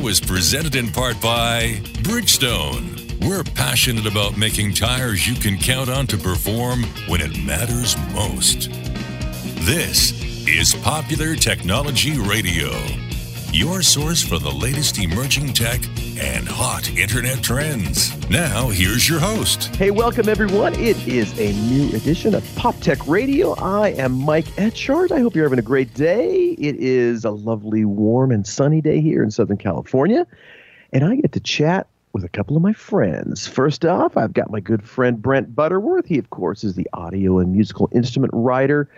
[0.00, 3.26] show is presented in part by Bridgestone.
[3.26, 8.70] We're passionate about making tires you can count on to perform when it matters most.
[9.66, 10.12] This
[10.46, 12.70] is Popular Technology Radio,
[13.52, 15.80] your source for the latest emerging tech
[16.20, 18.16] and hot internet trends.
[18.30, 19.74] Now, here's your host.
[19.74, 20.74] Hey, welcome everyone.
[20.74, 23.54] It is a new edition of Pop Tech Radio.
[23.54, 25.10] I am Mike Etchart.
[25.10, 26.50] I hope you're having a great day.
[26.58, 30.28] It is a lovely, warm, and sunny day here in Southern California,
[30.92, 33.48] and I get to chat with a couple of my friends.
[33.48, 36.06] First off, I've got my good friend Brent Butterworth.
[36.06, 38.88] He, of course, is the audio and musical instrument writer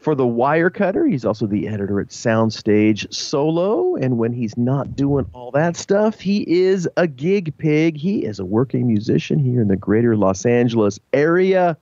[0.00, 1.08] for the Wirecutter.
[1.08, 3.96] He's also the editor at Soundstage Solo.
[3.96, 7.96] And when he's not doing all that stuff, he is a gig pig.
[7.96, 11.76] He is a working musician here in the greater Los Angeles area.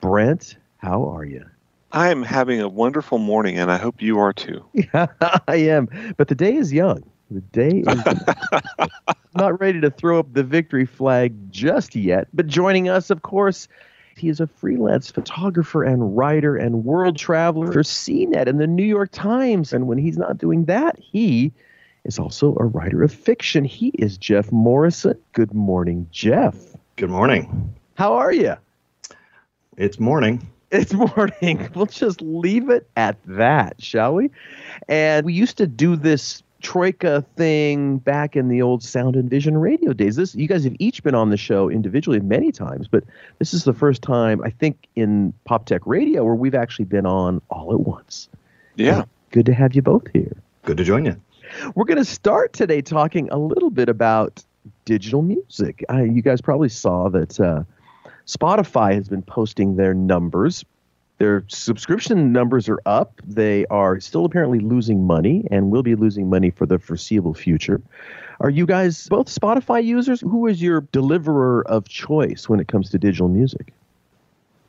[0.00, 1.44] Brent, how are you?
[1.90, 4.62] I am having a wonderful morning, and I hope you are too.
[4.74, 5.06] Yeah,
[5.48, 5.88] I am.
[6.18, 7.02] But the day is young.
[7.30, 8.88] The day is
[9.34, 12.28] not ready to throw up the victory flag just yet.
[12.34, 13.68] But joining us, of course,
[14.18, 18.84] he is a freelance photographer and writer and world traveler for CNET and the New
[18.84, 19.72] York Times.
[19.72, 21.52] And when he's not doing that, he
[22.04, 23.64] is also a writer of fiction.
[23.64, 25.18] He is Jeff Morrison.
[25.32, 26.56] Good morning, Jeff.
[26.96, 27.74] Good morning.
[27.94, 28.54] How are you?
[29.76, 30.48] It's morning.
[30.70, 31.68] It's morning.
[31.74, 34.30] We'll just leave it at that, shall we?
[34.88, 39.58] And we used to do this troika thing back in the old sound and vision
[39.58, 40.16] radio days.
[40.16, 43.04] This you guys have each been on the show individually many times but
[43.38, 47.06] this is the first time i think in pop tech radio where we've actually been
[47.06, 48.28] on all at once.
[48.76, 49.04] Yeah.
[49.30, 50.36] good to have you both here.
[50.64, 51.20] Good to join you.
[51.74, 54.44] we're going to start today talking a little bit about
[54.84, 55.84] digital music.
[55.90, 57.62] Uh, you guys probably saw that uh,
[58.26, 60.64] spotify has been posting their numbers
[61.18, 63.20] their subscription numbers are up.
[63.26, 67.80] They are still apparently losing money and will be losing money for the foreseeable future.
[68.40, 70.20] Are you guys both Spotify users?
[70.20, 73.72] Who is your deliverer of choice when it comes to digital music?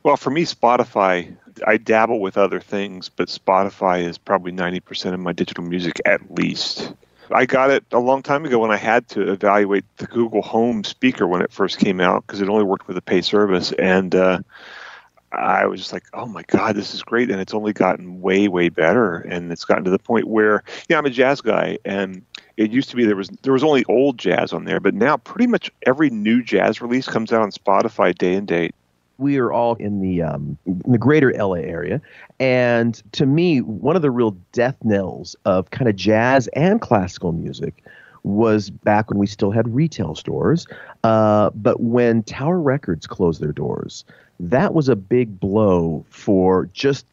[0.02, 1.36] Well, for me, Spotify,
[1.66, 6.34] I dabble with other things, but Spotify is probably 90% of my digital music at
[6.34, 6.92] least.
[7.32, 10.82] I got it a long time ago when I had to evaluate the Google Home
[10.82, 13.70] speaker when it first came out because it only worked with a pay service.
[13.72, 14.40] And, uh,
[15.32, 17.30] I was just like, oh my God, this is great.
[17.30, 19.18] And it's only gotten way, way better.
[19.18, 21.78] And it's gotten to the point where, yeah, I'm a jazz guy.
[21.84, 22.24] And
[22.56, 25.16] it used to be there was there was only old jazz on there, but now
[25.16, 28.74] pretty much every new jazz release comes out on Spotify day and date.
[29.16, 32.02] We are all in the um, in the greater LA area,
[32.38, 37.32] and to me, one of the real death knells of kind of jazz and classical
[37.32, 37.82] music
[38.22, 40.66] was back when we still had retail stores.
[41.04, 44.04] Uh, but when Tower Records closed their doors,
[44.40, 47.06] that was a big blow for just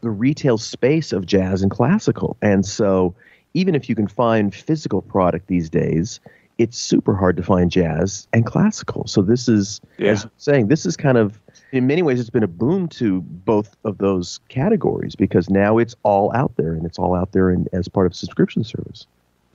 [0.00, 2.36] the retail space of jazz and classical.
[2.42, 3.14] And so,
[3.54, 6.20] even if you can find physical product these days,
[6.58, 9.06] it's super hard to find jazz and classical.
[9.06, 10.10] So this is, Yeah.
[10.12, 11.40] as I'm saying, this is kind of,
[11.72, 15.94] in many ways, it's been a boom to both of those categories because now it's
[16.02, 19.06] all out there and it's all out there in, as part of subscription service.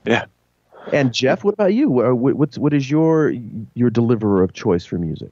[0.04, 0.24] Yeah.
[0.92, 1.88] And Jeff, what about you?
[1.90, 3.32] What's what is your
[3.74, 5.30] your deliverer of choice for music?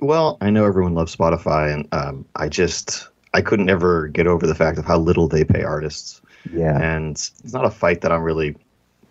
[0.00, 4.46] Well, I know everyone loves Spotify, and um, I just I couldn't ever get over
[4.46, 6.20] the fact of how little they pay artists,
[6.52, 6.76] Yeah.
[6.80, 8.56] and it's not a fight that I'm really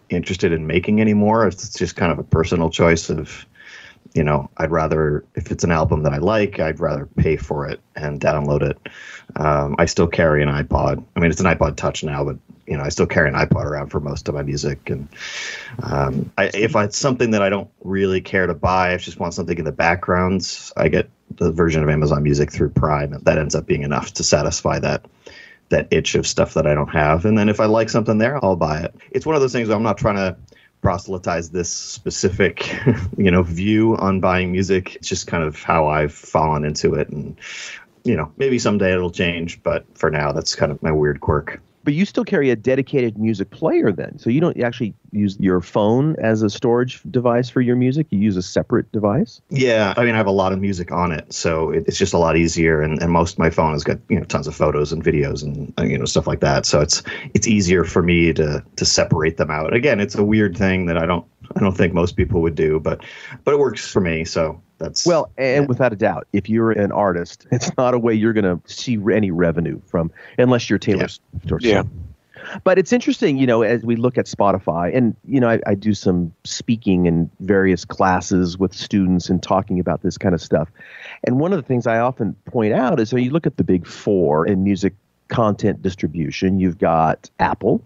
[0.09, 1.47] interested in making anymore.
[1.47, 3.45] It's just kind of a personal choice of,
[4.15, 7.67] you know, I'd rather if it's an album that I like, I'd rather pay for
[7.67, 8.77] it and download it.
[9.35, 11.03] Um, I still carry an iPod.
[11.15, 12.37] I mean, it's an iPod Touch now, but
[12.69, 14.89] you know, I still carry an iPod around for most of my music.
[14.91, 15.07] And
[15.81, 19.33] um, I, if it's something that I don't really care to buy, I just want
[19.33, 20.71] something in the background.
[20.77, 24.13] I get the version of Amazon Music through Prime, and that ends up being enough
[24.13, 25.05] to satisfy that
[25.69, 27.25] that itch of stuff that I don't have.
[27.25, 28.95] And then if I like something there, I'll buy it.
[29.11, 30.35] It's one of those things where I'm not trying to
[30.81, 32.75] proselytize this specific,
[33.17, 34.95] you know, view on buying music.
[34.95, 37.35] It's just kind of how I've fallen into it, and
[38.03, 41.61] you know, maybe someday it'll change, but for now, that's kind of my weird quirk.
[41.89, 44.19] But you still carry a dedicated music player then.
[44.19, 48.05] So you don't actually use your phone as a storage device for your music.
[48.11, 49.41] You use a separate device.
[49.49, 52.13] Yeah, I mean, I have a lot of music on it, so it, it's just
[52.13, 52.83] a lot easier.
[52.83, 55.73] And, and most my phone has got you know tons of photos and videos and
[55.79, 56.67] uh, you know stuff like that.
[56.67, 57.01] So it's
[57.33, 59.73] it's easier for me to to separate them out.
[59.73, 61.25] Again, it's a weird thing that I don't
[61.55, 63.03] I don't think most people would do, but
[63.45, 64.25] but it works for me.
[64.25, 68.13] So that's Well, and without a doubt, if you're an artist, it's not a way
[68.13, 71.07] you're going to see any revenue from unless you're Taylor Yeah.
[71.07, 71.83] Swift or Yeah.
[72.63, 75.75] But it's interesting, you know, as we look at Spotify, and you know, I, I
[75.75, 80.69] do some speaking in various classes with students and talking about this kind of stuff.
[81.25, 83.63] And one of the things I often point out is when you look at the
[83.63, 84.93] big four in music
[85.27, 87.83] content distribution, you've got Apple,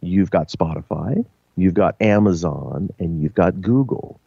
[0.00, 1.24] you've got Spotify,
[1.56, 4.20] you've got Amazon, and you've got Google.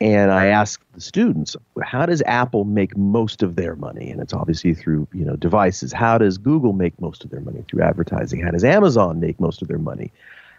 [0.00, 4.10] And I ask the students, how does Apple make most of their money?
[4.10, 5.92] And it's obviously through you know devices.
[5.92, 8.40] How does Google make most of their money through advertising?
[8.40, 10.10] How does Amazon make most of their money?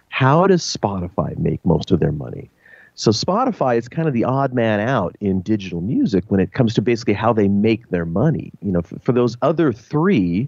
[0.09, 2.49] How does Spotify make most of their money?
[2.97, 6.73] So Spotify is kind of the odd man out in digital music when it comes
[6.75, 8.53] to basically how they make their money.
[8.61, 10.47] You know, for, for those other three,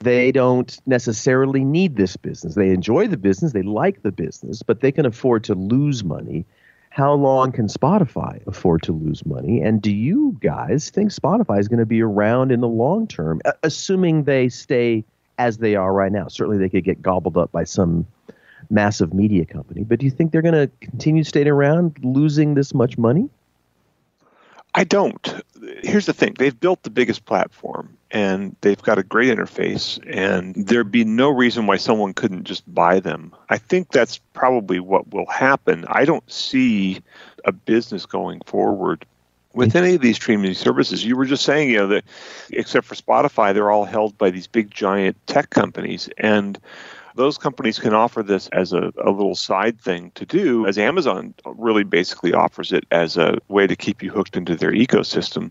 [0.00, 2.56] they don't necessarily need this business.
[2.56, 6.44] They enjoy the business, they like the business, but they can afford to lose money.
[6.90, 9.60] How long can Spotify afford to lose money?
[9.60, 13.40] And do you guys think Spotify is going to be around in the long term,
[13.62, 15.04] assuming they stay
[15.38, 16.28] as they are right now?
[16.28, 18.06] Certainly, they could get gobbled up by some
[18.70, 19.84] massive media company.
[19.84, 23.28] But do you think they're going to continue staying around, losing this much money?
[24.74, 25.42] I don't.
[25.82, 30.54] Here's the thing they've built the biggest platform and they've got a great interface, and
[30.54, 33.34] there'd be no reason why someone couldn't just buy them.
[33.48, 35.84] I think that's probably what will happen.
[35.88, 37.02] I don't see
[37.44, 39.04] a business going forward
[39.54, 41.04] with any of these streaming services.
[41.04, 42.04] You were just saying, you know, that
[42.50, 46.08] except for Spotify, they're all held by these big giant tech companies.
[46.18, 46.58] And
[47.18, 51.34] those companies can offer this as a, a little side thing to do, as Amazon
[51.44, 55.50] really basically offers it as a way to keep you hooked into their ecosystem.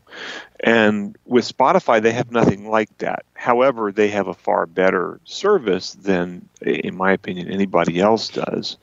[0.61, 3.25] And with Spotify, they have nothing like that.
[3.33, 8.77] However, they have a far better service than, in my opinion, anybody else does.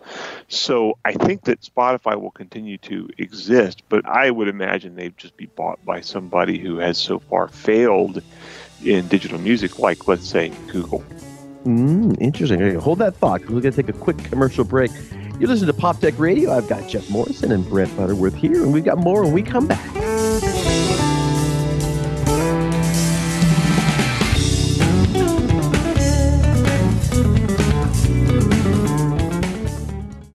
[0.48, 5.38] So I think that Spotify will continue to exist, but I would imagine they'd just
[5.38, 8.22] be bought by somebody who has so far failed
[8.84, 11.02] in digital music, like, let's say, Google.
[11.64, 12.62] Mm, interesting.
[12.62, 14.90] Okay, hold that thought because we're going to take a quick commercial break.
[15.40, 16.52] You listen to Pop Tech Radio.
[16.52, 19.66] I've got Jeff Morrison and Brent Butterworth here, and we've got more when we come
[19.66, 20.13] back.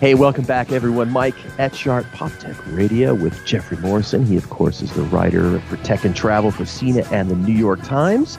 [0.00, 1.10] Hey, welcome back, everyone.
[1.10, 4.24] Mike Etchart, Pop Tech Radio with Jeffrey Morrison.
[4.24, 7.52] He, of course, is the writer for Tech and Travel for CNET and the New
[7.52, 8.38] York Times.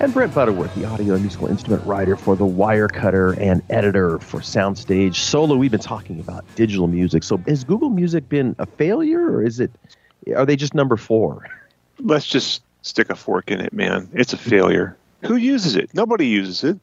[0.00, 4.40] And Brent Butterworth, the audio and musical instrument writer for The Wirecutter and editor for
[4.40, 5.54] Soundstage Solo.
[5.54, 7.22] We've been talking about digital music.
[7.22, 9.70] So, has Google Music been a failure, or is it?
[10.34, 11.48] Are they just number four?
[12.00, 14.10] Let's just stick a fork in it, man.
[14.12, 14.96] It's a failure.
[15.22, 15.94] Who uses it?
[15.94, 16.80] Nobody uses it.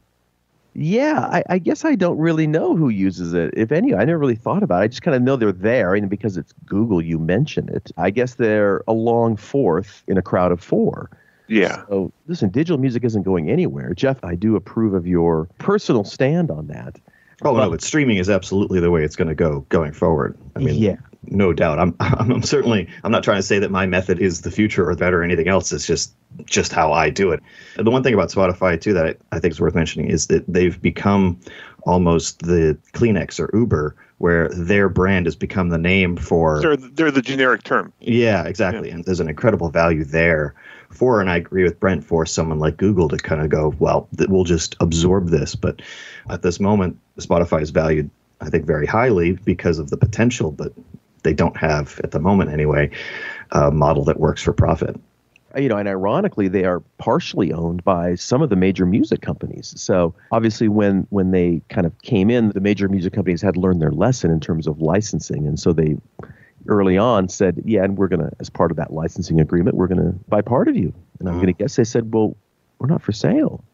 [0.74, 3.94] Yeah, I, I, guess I don't really know who uses it, if any.
[3.94, 4.84] I never really thought about it.
[4.84, 7.90] I just kind of know they're there, and because it's Google, you mention it.
[7.96, 11.10] I guess they're a long fourth in a crowd of four.
[11.48, 11.84] Yeah.
[11.88, 13.94] So listen, digital music isn't going anywhere.
[13.94, 17.00] Jeff, I do approve of your personal stand on that.
[17.42, 20.36] Oh but, no, but streaming is absolutely the way it's going to go going forward.
[20.56, 20.96] I mean, yeah.
[21.24, 21.78] no doubt.
[21.78, 22.88] I'm, I'm certainly.
[23.04, 25.48] I'm not trying to say that my method is the future or better or anything
[25.48, 25.72] else.
[25.72, 27.42] It's just just how I do it.
[27.76, 30.44] The one thing about Spotify too that I, I think is worth mentioning is that
[30.46, 31.40] they've become
[31.82, 36.60] almost the Kleenex or Uber, where their brand has become the name for.
[36.60, 37.92] They're they're the generic term.
[38.00, 38.96] Yeah, exactly, yeah.
[38.96, 40.54] and there's an incredible value there
[40.90, 44.08] for, and I agree with Brent for someone like Google to kind of go, well,
[44.28, 45.54] we'll just absorb this.
[45.54, 45.82] But
[46.30, 50.72] at this moment, Spotify is valued, I think, very highly because of the potential, but
[51.22, 52.90] they don't have at the moment anyway
[53.50, 54.98] a model that works for profit
[55.56, 59.72] you know, and ironically, they are partially owned by some of the major music companies.
[59.76, 63.80] So obviously, when when they kind of came in, the major music companies had learned
[63.80, 65.96] their lesson in terms of licensing, and so they
[66.66, 70.14] early on said, "Yeah, and we're gonna, as part of that licensing agreement, we're gonna
[70.28, 72.36] buy part of you." And I'm gonna guess they said, "Well,
[72.78, 73.64] we're not for sale."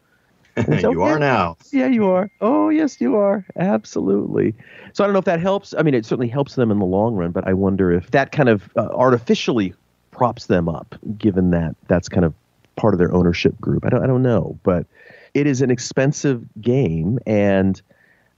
[0.81, 1.57] you are now.
[1.73, 2.31] Yeah, you are.
[2.39, 3.45] Oh, yes, you are.
[3.57, 4.55] Absolutely.
[4.93, 5.73] So I don't know if that helps.
[5.77, 8.31] I mean, it certainly helps them in the long run, but I wonder if that
[8.31, 9.73] kind of uh, artificially
[10.15, 12.33] props them up, given that that's kind of
[12.77, 13.85] part of their ownership group.
[13.85, 14.85] I don't, I don't know, but
[15.33, 17.81] it is an expensive game, and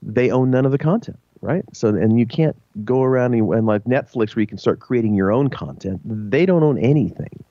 [0.02, 1.64] they own none of the content, right?
[1.72, 5.14] So, and you can't go around and, and like Netflix, where you can start creating
[5.14, 6.00] your own content.
[6.04, 7.44] They don't own anything,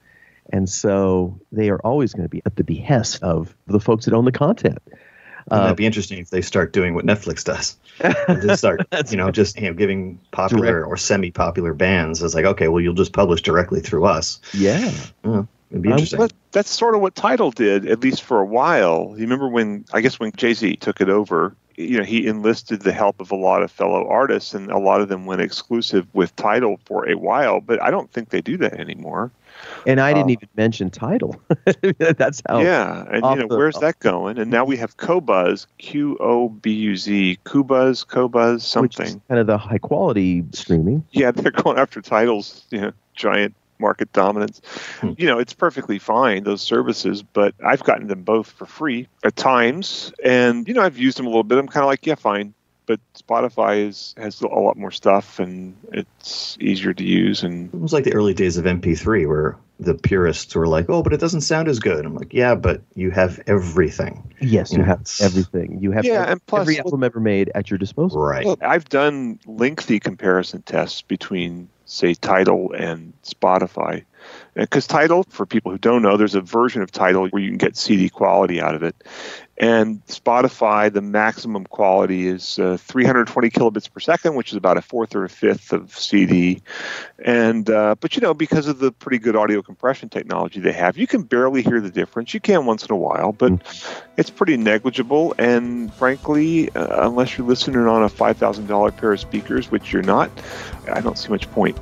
[0.52, 4.14] and so they are always going to be at the behest of the folks that
[4.14, 4.80] own the content.
[5.50, 7.78] Uh, It'd be interesting if they start doing what Netflix does.
[8.46, 10.88] just start, you know, just you know, giving popular Direct.
[10.88, 14.40] or semi-popular bands as like, okay, well, you'll just publish directly through us.
[14.54, 14.92] Yeah.
[15.72, 16.22] It'd be interesting.
[16.22, 19.14] Um, that's sort of what Tidal did, at least for a while.
[19.16, 22.82] You remember when I guess when Jay Z took it over, you know, he enlisted
[22.82, 26.08] the help of a lot of fellow artists, and a lot of them went exclusive
[26.14, 27.60] with Tidal for a while.
[27.60, 29.32] But I don't think they do that anymore.
[29.86, 31.40] And I didn't um, even mention Tidal.
[31.98, 32.62] That's how.
[32.62, 34.38] Yeah, and you know, the, where's that going?
[34.38, 39.22] And now we have Qobuz, Q O B U Z, Qobuz, Qobuz, something.
[39.28, 41.06] kind of the high quality streaming.
[41.12, 42.66] Yeah, they're going after Tidal's.
[42.72, 44.62] you know, giant market dominance.
[45.00, 45.14] Hmm.
[45.18, 49.36] You know, it's perfectly fine, those services, but I've gotten them both for free at
[49.36, 50.14] times.
[50.24, 51.58] And, you know, I've used them a little bit.
[51.58, 52.54] I'm kind of like, yeah, fine.
[52.86, 57.44] But Spotify is has a lot more stuff and it's easier to use.
[57.44, 61.04] And it was like the early days of MP3 where the purists were like, "Oh,
[61.04, 64.80] but it doesn't sound as good." I'm like, "Yeah, but you have everything." Yes, you,
[64.80, 65.80] you have everything.
[65.82, 68.22] You have yeah, every, and plus, every album ever made at your disposal.
[68.22, 68.46] Right.
[68.62, 74.04] I've done lengthy comparison tests between say Tidal and Spotify.
[74.54, 77.58] Because Tidal, for people who don't know, there's a version of Tidal where you can
[77.58, 78.96] get CD quality out of it.
[79.60, 84.84] And Spotify, the maximum quality is uh, 320 kilobits per second, which is about a
[84.84, 86.62] fourth or a fifth of CD.
[87.26, 90.96] And uh, but you know, because of the pretty good audio compression technology they have,
[90.96, 92.36] you can barely hear the difference.
[92.36, 94.02] You can once in a while, but mm.
[94.16, 95.34] it's pretty negligible.
[95.40, 99.92] And frankly, uh, unless you're listening on a five thousand dollar pair of speakers, which
[99.92, 100.30] you're not,
[100.92, 101.78] I don't see much point.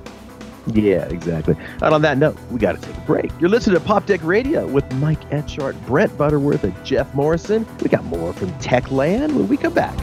[0.73, 1.55] Yeah, exactly.
[1.81, 3.31] And on that note, we got to take a break.
[3.39, 7.67] You're listening to Pop Tech Radio with Mike Etchart, Brent Butterworth, and Jeff Morrison.
[7.81, 9.95] We got more from Techland when we come back.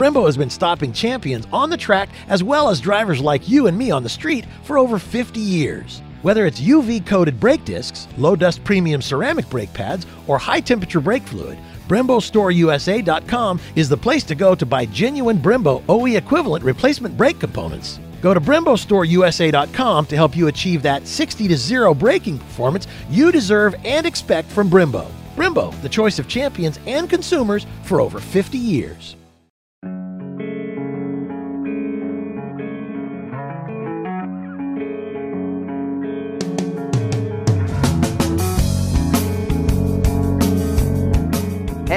[0.00, 3.76] Brembo has been stopping champions on the track as well as drivers like you and
[3.76, 6.00] me on the street for over 50 years.
[6.22, 11.00] Whether it's UV coated brake discs, low dust premium ceramic brake pads, or high temperature
[11.00, 11.58] brake fluid,
[11.88, 18.00] BremboStoreUSA.com is the place to go to buy genuine Brembo OE equivalent replacement brake components.
[18.20, 23.74] Go to BremboStoreUSA.com to help you achieve that 60 to 0 braking performance you deserve
[23.82, 25.10] and expect from Brembo.
[25.36, 29.16] Brembo, the choice of champions and consumers for over 50 years.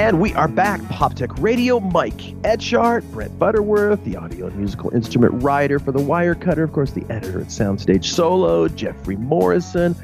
[0.04, 0.86] And we are back.
[0.90, 5.98] Pop Tech Radio, Mike Etchart, Brett Butterworth, the audio and musical instrument writer for The
[5.98, 9.96] Wirecutter, of course, the editor at Soundstage Solo, Jeffrey Morrison,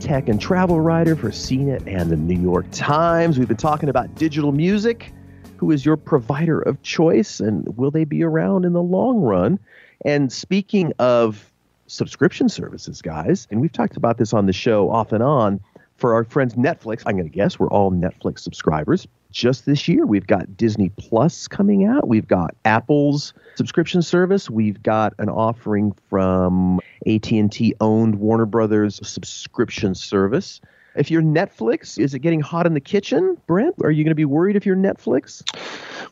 [0.00, 3.38] tech and travel writer for CNET and the New York Times.
[3.38, 5.14] We've been talking about digital music.
[5.56, 9.58] Who is your provider of choice, and will they be around in the long run?
[10.04, 11.50] And speaking of
[11.86, 15.58] subscription services, guys, and we've talked about this on the show off and on
[15.98, 17.02] for our friends Netflix.
[17.04, 20.06] I'm going to guess we're all Netflix subscribers just this year.
[20.06, 22.08] We've got Disney Plus coming out.
[22.08, 24.48] We've got Apple's subscription service.
[24.48, 30.60] We've got an offering from AT&T owned Warner Brothers subscription service.
[30.94, 33.76] If you're Netflix, is it getting hot in the kitchen, Brent?
[33.84, 35.42] Are you going to be worried if you're Netflix?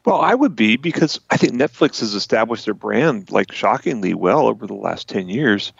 [0.05, 4.47] Well, I would be because I think Netflix has established their brand like shockingly well
[4.47, 5.73] over the last 10 years,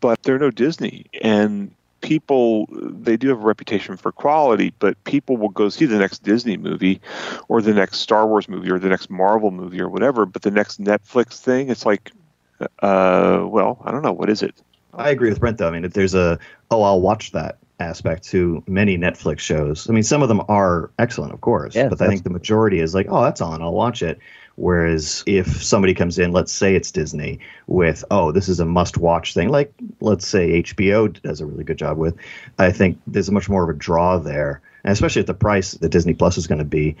[0.00, 1.06] but they're no Disney.
[1.22, 1.74] And
[2.04, 6.22] people they do have a reputation for quality, but people will go see the next
[6.22, 7.00] Disney movie
[7.48, 10.26] or the next Star Wars movie or the next Marvel movie or whatever.
[10.26, 12.12] But the next Netflix thing, it's like,
[12.60, 14.54] uh, well, I don't know, what is it?
[14.92, 15.66] I agree with Brent though.
[15.66, 16.38] I mean, if there's a
[16.70, 19.88] oh, I'll watch that aspect to many Netflix shows.
[19.88, 22.80] I mean, some of them are excellent, of course, yes, but I think the majority
[22.80, 24.18] is like, oh, that's on, I'll watch it.
[24.56, 28.96] Whereas if somebody comes in, let's say it's Disney, with, oh, this is a must
[28.98, 32.16] watch thing, like let's say HBO does a really good job with,
[32.58, 34.60] I think there's much more of a draw there.
[34.84, 36.96] And especially at the price that Disney Plus is going to be,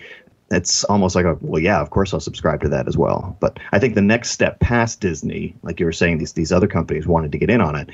[0.50, 3.58] it's almost like a well yeah of course i'll subscribe to that as well but
[3.72, 7.06] i think the next step past disney like you were saying these these other companies
[7.06, 7.88] wanted to get in on it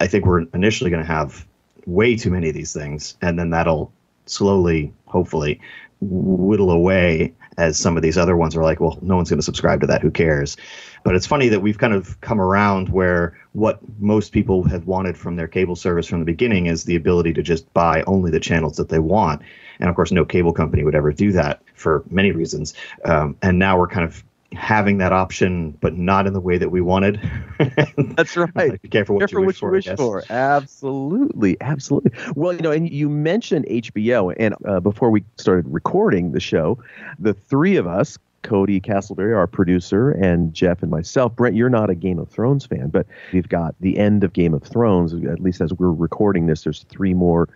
[0.00, 1.46] i think we're initially going to have
[1.86, 3.92] way too many of these things and then that'll
[4.26, 5.60] slowly hopefully
[6.02, 9.44] whittle away as some of these other ones are like, well, no one's going to
[9.44, 10.02] subscribe to that.
[10.02, 10.56] Who cares?
[11.04, 15.16] But it's funny that we've kind of come around where what most people have wanted
[15.16, 18.40] from their cable service from the beginning is the ability to just buy only the
[18.40, 19.42] channels that they want.
[19.80, 22.74] And of course, no cable company would ever do that for many reasons.
[23.04, 26.70] Um, and now we're kind of having that option, but not in the way that
[26.70, 27.20] we wanted.
[28.16, 28.80] That's right.
[28.80, 29.70] Be careful what careful you wish, for.
[29.70, 30.22] Wish for.
[30.30, 32.12] Absolutely, absolutely.
[32.34, 36.78] Well, you know, and you mentioned HBO, and uh, before we started recording the show,
[37.18, 41.34] the three of us Cody Castleberry, our producer, and Jeff and myself.
[41.34, 44.52] Brent, you're not a Game of Thrones fan, but we've got the end of Game
[44.52, 45.14] of Thrones.
[45.14, 47.48] At least as we're recording this, there's three more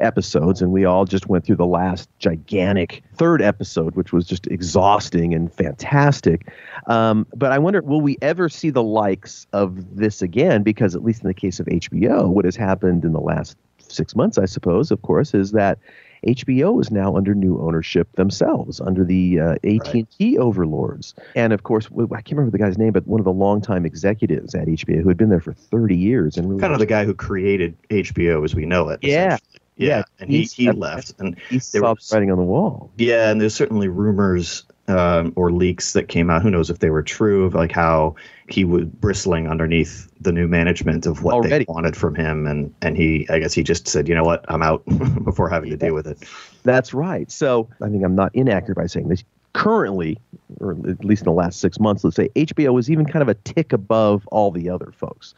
[0.00, 4.46] episodes, and we all just went through the last gigantic third episode, which was just
[4.48, 6.48] exhausting and fantastic.
[6.86, 10.62] Um, but I wonder, will we ever see the likes of this again?
[10.62, 14.14] Because at least in the case of HBO, what has happened in the last six
[14.14, 15.78] months, I suppose, of course, is that
[16.26, 20.36] HBO is now under new ownership themselves, under the uh, AT&T right.
[20.38, 21.14] overlords.
[21.34, 24.54] And of course, I can't remember the guy's name, but one of the longtime executives
[24.54, 27.04] at HBO who had been there for 30 years and really kind of the guy
[27.04, 29.00] who created HBO as we know it.
[29.02, 29.38] Yeah.
[29.80, 32.90] Yeah, yeah, and he, he left, and he stopped writing on the wall.
[32.98, 36.42] Yeah, and there's certainly rumors um, or leaks that came out.
[36.42, 38.14] Who knows if they were true of like how
[38.48, 41.64] he was bristling underneath the new management of what Already.
[41.64, 44.44] they wanted from him, and and he, I guess he just said, you know what,
[44.48, 44.82] I'm out
[45.24, 46.18] before having to deal with it.
[46.62, 47.30] That's right.
[47.30, 49.24] So I think I'm not inaccurate by saying this.
[49.52, 50.16] Currently,
[50.60, 53.28] or at least in the last six months, let's say HBO is even kind of
[53.28, 55.34] a tick above all the other folks.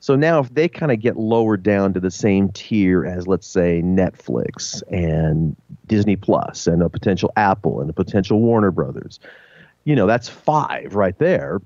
[0.00, 3.46] So now, if they kind of get lowered down to the same tier as, let's
[3.46, 5.54] say, Netflix and
[5.86, 9.20] Disney Plus and a potential Apple and a potential Warner Brothers,
[9.84, 11.60] you know, that's five right there.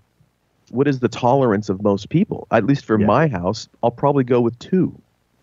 [0.70, 2.48] What is the tolerance of most people?
[2.50, 3.06] At least for yeah.
[3.06, 5.00] my house, I'll probably go with two.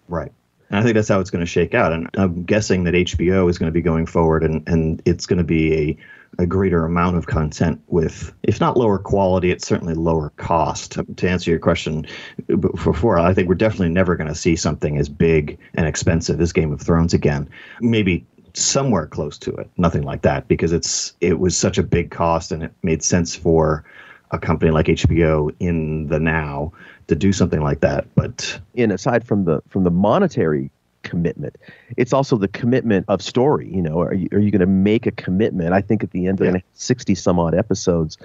[0.10, 0.34] Right.
[0.72, 1.92] And I think that's how it's going to shake out.
[1.92, 5.38] And I'm guessing that HBO is going to be going forward and, and it's going
[5.38, 5.98] to be a
[6.40, 10.94] a greater amount of content with, if not lower quality, it's certainly lower cost.
[10.94, 12.08] To, answer your question
[12.48, 16.54] before, I think we're definitely never going to see something as big and expensive as
[16.54, 17.50] Game of Thrones again.
[17.82, 22.12] Maybe somewhere close to it, nothing like that, because it's it was such a big
[22.12, 23.84] cost and it made sense for
[24.32, 26.72] a company like HBO in the now
[27.12, 28.08] to do something like that.
[28.16, 30.72] But in aside from the from the monetary
[31.04, 31.58] commitment.
[31.98, 33.70] It's also the commitment of story.
[33.74, 35.74] You know, are you, are you going to make a commitment?
[35.74, 36.62] I think at the end of yeah.
[36.74, 38.18] 60 some odd episodes,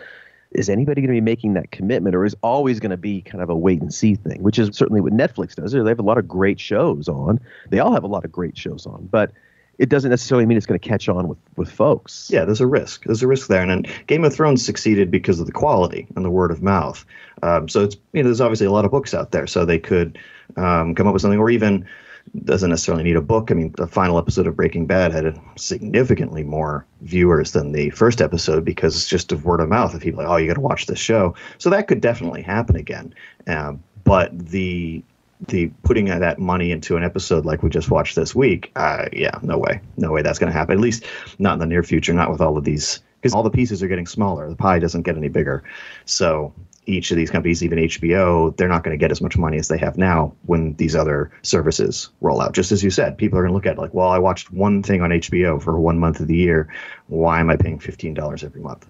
[0.52, 3.42] is anybody going to be making that commitment or is always going to be kind
[3.42, 5.72] of a wait and see thing, which is certainly what Netflix does.
[5.72, 7.40] They have a lot of great shows on.
[7.70, 9.32] They all have a lot of great shows on, but
[9.78, 12.30] it doesn't necessarily mean it's going to catch on with, with folks.
[12.32, 13.04] Yeah, there's a risk.
[13.04, 13.62] There's a risk there.
[13.62, 17.04] And then Game of Thrones succeeded because of the quality and the word of mouth.
[17.42, 19.46] Um, so it's, you know, there's obviously a lot of books out there.
[19.46, 20.18] So they could
[20.56, 21.86] um, come up with something or even
[22.44, 23.50] doesn't necessarily need a book.
[23.50, 28.20] I mean, the final episode of Breaking Bad had significantly more viewers than the first
[28.20, 30.60] episode because it's just of word of mouth of people like, oh, you got to
[30.60, 31.34] watch this show.
[31.58, 33.14] So that could definitely happen again.
[33.46, 35.02] Um, but the
[35.48, 39.38] the putting that money into an episode like we just watched this week, uh, yeah,
[39.42, 40.74] no way, no way that's going to happen.
[40.74, 41.04] At least
[41.38, 42.12] not in the near future.
[42.12, 44.48] Not with all of these because all the pieces are getting smaller.
[44.48, 45.62] The pie doesn't get any bigger.
[46.04, 46.52] So
[46.86, 49.68] each of these companies, even HBO, they're not going to get as much money as
[49.68, 52.52] they have now when these other services roll out.
[52.52, 54.52] Just as you said, people are going to look at it like, well, I watched
[54.52, 56.68] one thing on HBO for one month of the year.
[57.08, 58.86] Why am I paying $15 every month?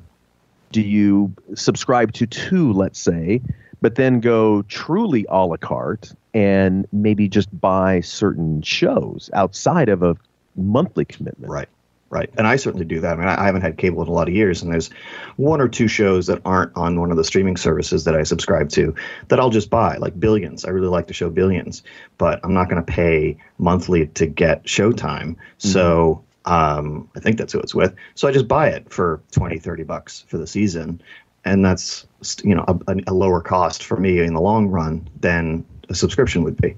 [0.72, 3.40] Do you subscribe to two, let's say,
[3.80, 10.02] but then go truly a la carte and maybe just buy certain shows outside of
[10.02, 10.14] a
[10.54, 11.50] monthly commitment?
[11.50, 11.68] Right.
[12.10, 12.30] Right.
[12.36, 13.14] And I certainly do that.
[13.14, 14.90] I mean, I haven't had cable in a lot of years, and there's
[15.36, 18.68] one or two shows that aren't on one of the streaming services that I subscribe
[18.70, 18.94] to
[19.26, 20.64] that I'll just buy, like Billions.
[20.64, 21.82] I really like the show Billions,
[22.16, 25.34] but I'm not going to pay monthly to get Showtime.
[25.34, 25.68] Mm-hmm.
[25.68, 27.92] So um, I think that's who it's with.
[28.14, 31.02] So I just buy it for 20, 30 bucks for the season.
[31.44, 32.06] And that's,
[32.44, 36.42] you know, a, a lower cost for me in the long run than a subscription
[36.42, 36.76] would be.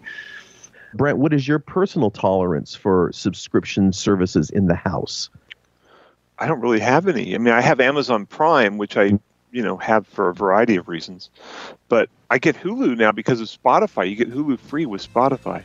[0.95, 5.29] Brent, what is your personal tolerance for subscription services in the house?
[6.39, 7.35] I don't really have any.
[7.35, 9.19] I mean, I have Amazon Prime, which I,
[9.51, 11.31] you know, have for a variety of reasons.
[11.89, 14.09] But I get Hulu now because of Spotify.
[14.09, 15.63] You get Hulu free with Spotify.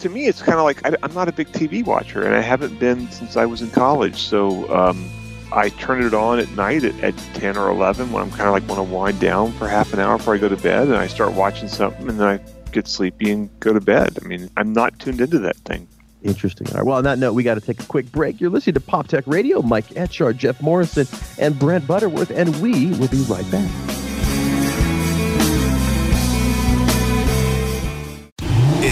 [0.00, 2.40] To me, it's kind of like I, am not a big TV watcher, and I
[2.40, 4.16] haven't been since I was in college.
[4.16, 5.08] So um,
[5.52, 8.52] I turn it on at night at, at 10 or 11 when I'm kind of
[8.52, 10.96] like want to wind down for half an hour before I go to bed, and
[10.96, 12.40] I start watching something, and then I
[12.74, 14.18] get sleepy and go to bed.
[14.22, 15.88] I mean, I'm not tuned into that thing.
[16.22, 16.66] Interesting.
[16.68, 16.86] All right.
[16.86, 18.40] Well, on that note, we got to take a quick break.
[18.40, 19.62] You're listening to Pop Tech Radio.
[19.62, 21.06] Mike Etchart, Jeff Morrison,
[21.38, 23.70] and Brent Butterworth, and we will be right back.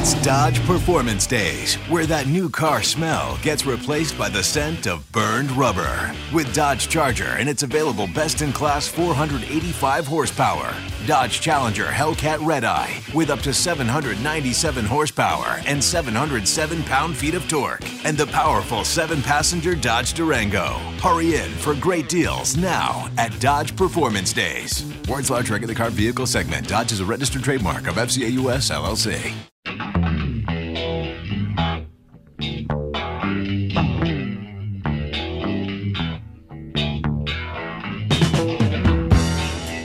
[0.03, 5.13] It's Dodge Performance Days, where that new car smell gets replaced by the scent of
[5.13, 6.13] burned rubber.
[6.35, 10.75] With Dodge Charger and its available best in class 485 horsepower.
[11.07, 17.49] Dodge Challenger Hellcat Red Eye with up to 797 horsepower and 707 pound feet of
[17.49, 17.85] torque.
[18.05, 20.81] And the powerful seven passenger Dodge Durango.
[21.01, 24.85] Hurry in for great deals now at Dodge Performance Days.
[25.09, 26.67] Words large regular car vehicle segment.
[26.67, 29.52] Dodge is a registered trademark of FCA US LLC.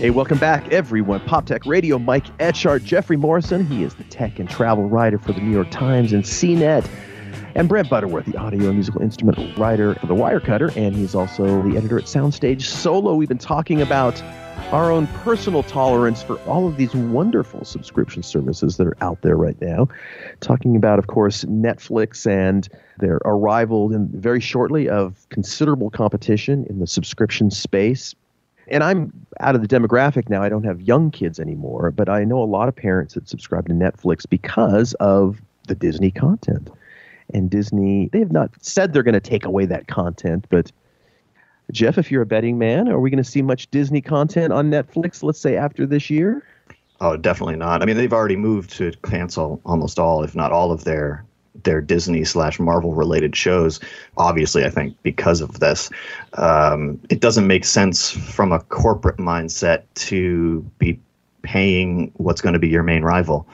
[0.07, 1.19] Hey, welcome back, everyone.
[1.25, 3.65] Pop Tech Radio, Mike Etchart, Jeffrey Morrison.
[3.65, 6.89] He is the tech and travel writer for the New York Times and CNET.
[7.55, 11.61] And Brent Butterworth, the audio and musical instrument writer for the Wirecutter, and he's also
[11.61, 13.15] the editor at Soundstage Solo.
[13.15, 14.23] We've been talking about
[14.71, 19.35] our own personal tolerance for all of these wonderful subscription services that are out there
[19.35, 19.89] right now.
[20.39, 26.79] Talking about, of course, Netflix and their arrival in very shortly of considerable competition in
[26.79, 28.15] the subscription space.
[28.69, 30.43] And I'm out of the demographic now.
[30.43, 33.67] I don't have young kids anymore, but I know a lot of parents that subscribe
[33.67, 36.69] to Netflix because of the Disney content
[37.33, 40.71] and Disney, they have not said they're going to take away that content, but
[41.71, 44.71] Jeff, if you're a betting man, are we going to see much Disney content on
[44.71, 46.43] Netflix, let's say after this year?
[47.01, 47.81] Oh, definitely not.
[47.81, 51.25] I mean, they've already moved to cancel almost all, if not all, of their
[51.63, 53.79] their Disney slash Marvel related shows.
[54.17, 55.89] Obviously, I think because of this,
[56.33, 60.99] um, it doesn't make sense from a corporate mindset to be
[61.41, 63.47] paying what's going to be your main rival.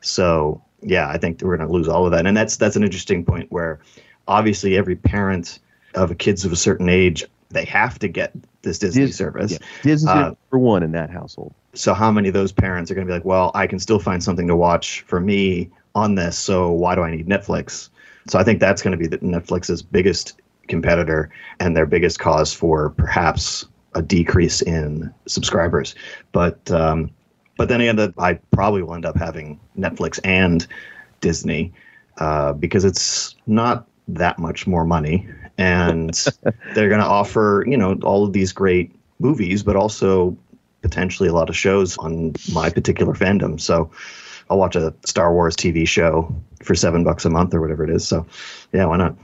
[0.00, 2.26] So yeah, I think we're going to lose all of that.
[2.26, 3.80] And that's that's an interesting point where
[4.26, 5.58] obviously every parent
[5.94, 9.52] of kids of a certain age they have to get this Disney Dis- service.
[9.52, 9.58] Yeah.
[9.82, 11.54] Disney's uh, number one in that household.
[11.74, 13.98] So how many of those parents are going to be like, well, I can still
[13.98, 17.90] find something to watch for me on this, so why do I need Netflix?
[18.28, 21.30] So I think that's going to be the Netflix's biggest competitor
[21.60, 25.94] and their biggest cause for perhaps a decrease in subscribers.
[26.32, 27.10] But um,
[27.56, 30.66] but then again, I probably will end up having Netflix and
[31.20, 31.72] Disney
[32.18, 36.10] uh, because it's not that much more money, and
[36.74, 40.36] they're going to offer you know all of these great movies, but also
[40.82, 43.60] potentially a lot of shows on my particular fandom.
[43.60, 43.90] So
[44.50, 47.90] I'll watch a Star Wars TV show for seven bucks a month or whatever it
[47.90, 48.06] is.
[48.06, 48.26] So
[48.72, 49.16] yeah, why not?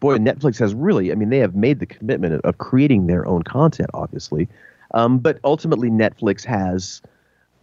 [0.00, 3.42] Boy, Netflix has really, I mean, they have made the commitment of creating their own
[3.42, 4.48] content, obviously.
[4.92, 7.00] Um, but ultimately, Netflix has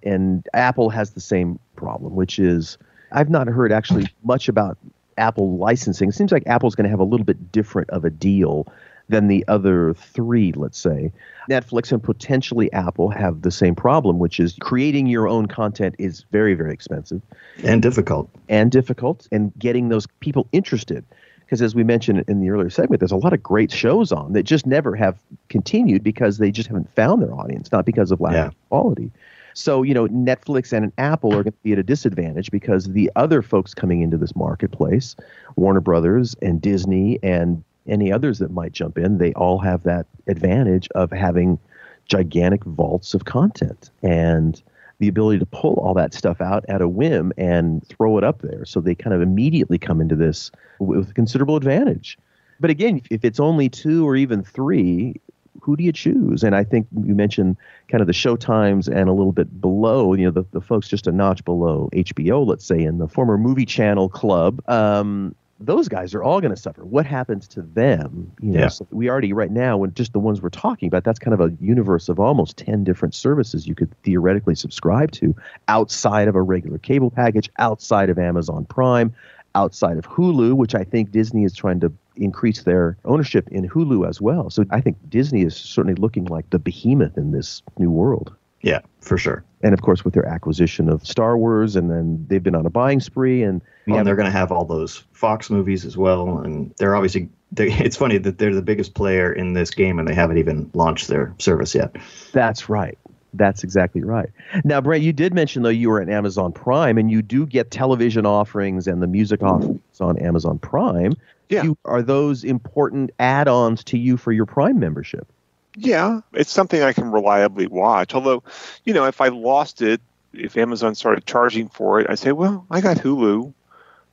[0.03, 2.77] and Apple has the same problem, which is
[3.11, 4.77] I've not heard actually much about
[5.17, 6.09] Apple licensing.
[6.09, 8.67] It seems like Apple's going to have a little bit different of a deal
[9.11, 11.11] than the other three, let's say.
[11.49, 16.25] Netflix and potentially Apple have the same problem, which is creating your own content is
[16.31, 17.21] very, very expensive
[17.63, 18.29] and difficult.
[18.49, 21.05] And difficult, and getting those people interested.
[21.41, 24.31] Because as we mentioned in the earlier segment, there's a lot of great shows on
[24.33, 25.19] that just never have
[25.49, 28.47] continued because they just haven't found their audience, not because of lack yeah.
[28.47, 29.11] of quality.
[29.53, 33.11] So, you know, Netflix and Apple are going to be at a disadvantage because the
[33.17, 35.17] other folks coming into this marketplace,
[35.57, 40.05] Warner Brothers and Disney and any others that might jump in, they all have that
[40.27, 41.59] advantage of having
[42.05, 44.61] gigantic vaults of content and
[44.99, 48.41] the ability to pull all that stuff out at a whim and throw it up
[48.43, 48.65] there.
[48.65, 52.17] So they kind of immediately come into this with considerable advantage.
[52.59, 55.19] But again, if it's only two or even three,
[55.59, 56.43] who do you choose?
[56.43, 60.13] And I think you mentioned kind of the show times and a little bit below,
[60.13, 63.37] you know, the, the folks just a notch below HBO, let's say, in the former
[63.37, 64.61] movie channel club.
[64.69, 66.83] Um, those guys are all going to suffer.
[66.83, 68.31] What happens to them?
[68.41, 68.67] You know, yeah.
[68.67, 71.41] so we already right now, when just the ones we're talking about, that's kind of
[71.41, 75.35] a universe of almost ten different services you could theoretically subscribe to
[75.67, 79.13] outside of a regular cable package, outside of Amazon Prime,
[79.55, 84.07] outside of Hulu, which I think Disney is trying to increase their ownership in Hulu
[84.07, 84.49] as well.
[84.49, 88.35] So I think Disney is certainly looking like the behemoth in this new world.
[88.61, 89.43] Yeah, for sure.
[89.63, 92.69] And of course, with their acquisition of Star Wars, and then they've been on a
[92.69, 96.39] buying spree, and well, and they're going to have all those Fox movies as well.
[96.39, 100.07] And they're obviously, they, it's funny that they're the biggest player in this game, and
[100.07, 101.95] they haven't even launched their service yet.
[102.31, 102.97] That's right.
[103.33, 104.29] That's exactly right.
[104.65, 107.71] Now, Brent, you did mention though you were at Amazon Prime, and you do get
[107.71, 111.13] television offerings and the music offerings on Amazon Prime.
[111.47, 111.63] Yeah.
[111.63, 115.27] You, are those important add-ons to you for your Prime membership?
[115.75, 118.13] Yeah, it's something I can reliably watch.
[118.13, 118.43] Although,
[118.83, 120.01] you know, if I lost it,
[120.33, 123.53] if Amazon started charging for it, I say, well, I got Hulu.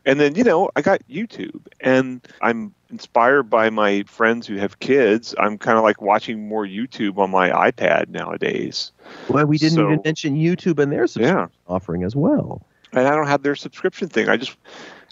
[0.07, 1.61] And then, you know, I got YouTube.
[1.81, 5.35] And I'm inspired by my friends who have kids.
[5.39, 8.93] I'm kind of like watching more YouTube on my iPad nowadays.
[9.29, 11.73] Well, we didn't so, even mention YouTube and their subscription yeah.
[11.75, 12.65] offering as well.
[12.93, 14.29] And I don't have their subscription thing.
[14.31, 14.57] I just,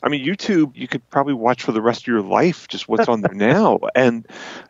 [0.02, 3.08] I mean, YouTube, you could probably watch for the rest of your life just what's
[3.08, 3.80] on there now.
[3.94, 4.26] And,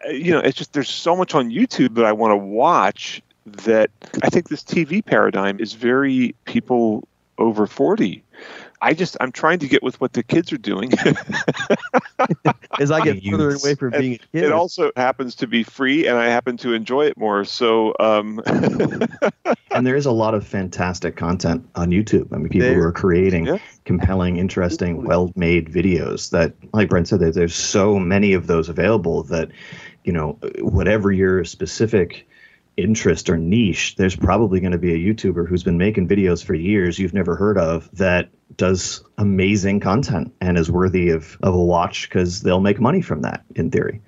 [0.06, 3.22] uh, you know, it's just there's so much on YouTube that I want to watch
[3.46, 3.90] that
[4.22, 7.06] I think this TV paradigm is very people
[7.38, 8.22] over 40
[8.80, 10.92] I just I'm trying to get with what the kids are doing.
[12.80, 16.06] As I get further away from being a kid, it also happens to be free,
[16.06, 17.44] and I happen to enjoy it more.
[17.44, 18.40] So, um...
[19.70, 22.32] and there is a lot of fantastic content on YouTube.
[22.32, 23.58] I mean, people there, who are creating yeah.
[23.84, 26.30] compelling, interesting, well-made videos.
[26.30, 29.50] That, like Brent said, there's so many of those available that
[30.06, 32.26] you know, whatever your specific
[32.76, 36.54] interest or niche, there's probably going to be a YouTuber who's been making videos for
[36.54, 41.62] years you've never heard of that does amazing content and is worthy of, of a
[41.62, 44.00] watch because they'll make money from that in theory.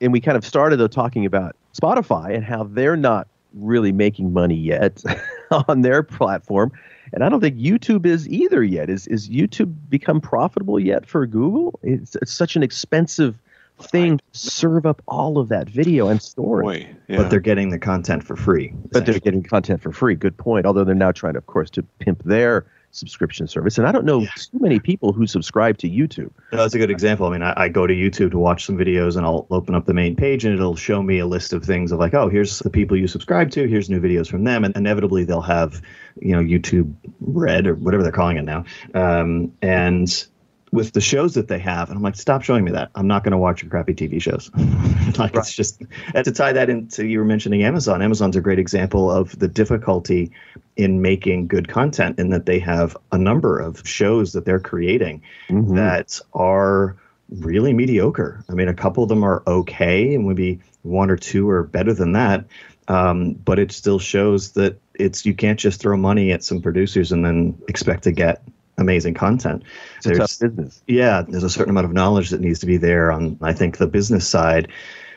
[0.00, 4.32] And we kind of started though talking about Spotify and how they're not really making
[4.32, 5.02] money yet
[5.68, 6.72] on their platform.
[7.12, 8.88] And I don't think YouTube is either yet.
[8.88, 11.78] Is is YouTube become profitable yet for Google?
[11.82, 13.36] It's, it's such an expensive
[13.80, 17.16] thing to serve up all of that video and store Boy, yeah.
[17.16, 18.72] But they're getting the content for free.
[18.92, 20.14] But they're getting content for free.
[20.14, 20.66] Good point.
[20.66, 23.78] Although they're now trying, of course, to pimp their subscription service.
[23.78, 26.30] And I don't know too many people who subscribe to YouTube.
[26.52, 27.26] No, that's a good example.
[27.26, 29.86] I mean, I, I go to YouTube to watch some videos and I'll open up
[29.86, 32.58] the main page and it'll show me a list of things of like, oh, here's
[32.60, 34.64] the people you subscribe to, here's new videos from them.
[34.64, 35.80] And inevitably they'll have,
[36.20, 38.64] you know, YouTube Red or whatever they're calling it now.
[38.94, 40.26] Um, and
[40.72, 42.90] with the shows that they have, and I'm like, stop showing me that.
[42.94, 44.50] I'm not going to watch your crappy TV shows.
[45.18, 45.82] like it's just
[46.14, 48.02] and to tie that into you were mentioning Amazon.
[48.02, 50.30] Amazon's a great example of the difficulty
[50.76, 55.22] in making good content in that they have a number of shows that they're creating
[55.48, 55.74] Mhm.
[55.74, 56.96] that are
[57.40, 58.44] really mediocre.
[58.48, 61.92] I mean, a couple of them are okay, and maybe one or two are better
[61.92, 62.44] than that.
[62.88, 67.12] Um, but it still shows that it's you can't just throw money at some producers
[67.12, 68.42] and then expect to get
[68.80, 69.62] amazing content.
[70.04, 70.82] It's tough business.
[70.86, 73.76] Yeah, there's a certain amount of knowledge that needs to be there on, I think,
[73.76, 74.68] the business side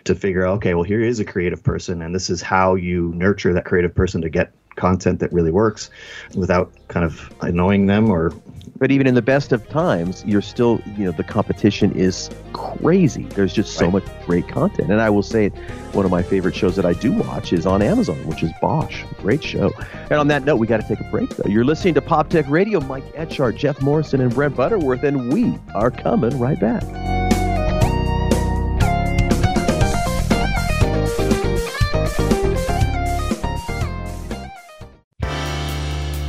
[0.04, 3.14] to figure out, okay, well, here is a creative person, and this is how you
[3.16, 5.90] nurture that creative person to get content that really works
[6.36, 8.32] without kind of annoying them or
[8.80, 13.24] But even in the best of times, you're still, you know, the competition is crazy.
[13.24, 13.94] There's just so Right.
[13.94, 14.90] much great content.
[14.90, 15.54] And I will say, it
[15.94, 19.04] one of my favorite shows that I do watch is on Amazon, which is Bosch.
[19.22, 19.72] Great show.
[20.10, 21.50] And on that note, we got to take a break, though.
[21.50, 22.80] You're listening to Pop Tech Radio.
[22.82, 26.84] Mike Etchart, Jeff Morrison, and Brent Butterworth, and we are coming right back.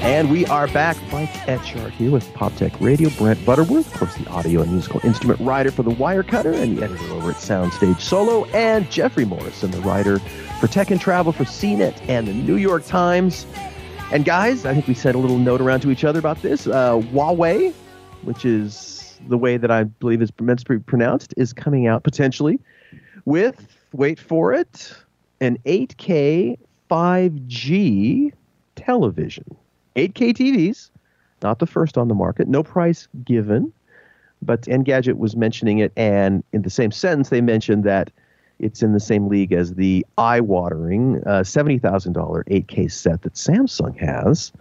[0.00, 0.96] And we are back.
[1.12, 3.10] Mike Etchart here with Pop Tech Radio.
[3.10, 6.84] Brent Butterworth, of course, the audio and musical instrument writer for The Wirecutter and the
[6.84, 8.46] editor over at Soundstage Solo.
[8.46, 10.18] And Jeffrey Morrison, the writer
[10.58, 13.44] for Tech and Travel for CNET and the New York Times.
[14.10, 16.66] And guys, I think we sent a little note around to each other about this.
[16.66, 17.74] Uh, Huawei,
[18.22, 22.04] which is the way that I believe is meant to be pronounced, is coming out
[22.04, 22.58] potentially
[23.26, 24.94] with, wait for it,
[25.42, 26.58] an 8K
[26.90, 28.32] 5G
[28.76, 29.44] television.
[29.96, 30.90] 8K TVs,
[31.42, 33.72] not the first on the market, no price given.
[34.42, 38.10] But Engadget was mentioning it, and in the same sentence, they mentioned that
[38.58, 44.52] it's in the same league as the eye-watering uh, $70,000 8K set that Samsung has.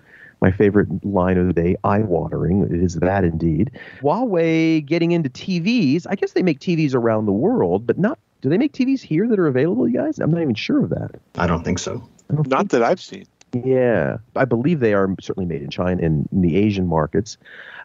[0.42, 2.64] My favorite line of the day, eye-watering.
[2.64, 3.72] It is that indeed.
[4.02, 6.06] Huawei getting into TVs.
[6.10, 8.18] I guess they make TVs around the world, but not.
[8.42, 10.18] Do they make TVs here that are available, you guys?
[10.18, 11.20] I'm not even sure of that.
[11.38, 12.08] I don't think so.
[12.34, 13.26] Don't Not that I've seen.
[13.54, 17.38] Yeah, I believe they are certainly made in China and in the Asian markets.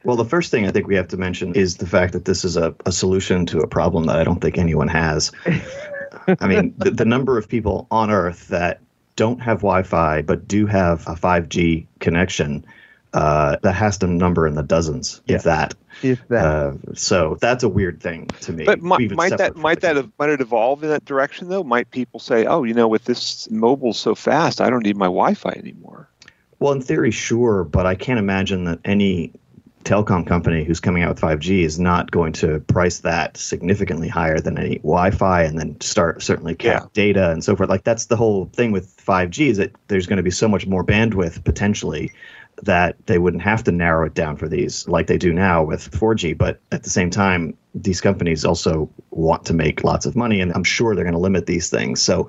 [0.04, 2.44] Well, the first thing I think we have to mention is the fact that this
[2.44, 5.32] is a, a solution to a problem that I don't think anyone has.
[6.40, 8.80] I mean, the, the number of people on Earth that
[9.16, 12.64] don't have Wi Fi but do have a 5G connection,
[13.14, 15.36] uh, that has to number in the dozens, Yeah.
[15.36, 15.74] if that.
[16.02, 18.64] If that, Uh, so that's a weird thing to me.
[18.64, 21.62] But might, might that might the- that might it evolve in that direction though?
[21.64, 25.06] Might people say, "Oh, you know, with this mobile so fast, I don't need my
[25.06, 26.08] Wi-Fi anymore."
[26.58, 29.32] Well, in theory, sure, but I can't imagine that any
[29.84, 34.40] telecom company who's coming out with 5G is not going to price that significantly higher
[34.40, 36.88] than any Wi-Fi, and then start certainly cap Yeah.
[36.94, 37.68] data and so forth.
[37.68, 40.66] Like that's the whole thing with 5G is that there's going to be so much
[40.66, 42.10] more bandwidth potentially
[42.62, 45.90] that they wouldn't have to narrow it down for these like they do now with
[45.90, 46.36] 4G.
[46.36, 50.52] But at the same time, these companies also want to make lots of money, and
[50.54, 52.00] I'm sure they're going to limit these things.
[52.00, 52.28] So,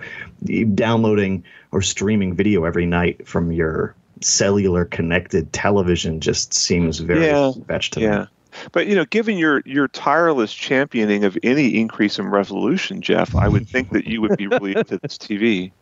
[0.73, 7.51] downloading or streaming video every night from your cellular connected television just seems very Yeah,
[7.67, 8.05] fetched to me.
[8.05, 8.25] Yeah.
[8.71, 13.47] But you know, given your your tireless championing of any increase in resolution, Jeff, I
[13.47, 15.71] would think that you would be really into this TV.